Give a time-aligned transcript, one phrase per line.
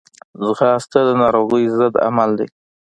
[0.45, 2.47] ځغاسته د ناروغیو ضد عمل دی